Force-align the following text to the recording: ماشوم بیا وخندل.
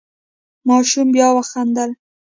ماشوم 0.67 1.07
بیا 1.15 1.27
وخندل. 1.35 1.91